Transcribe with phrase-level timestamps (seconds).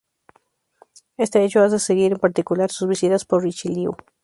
[1.17, 3.95] Este hecho hace seguir en particular sus visitas por Richelieu.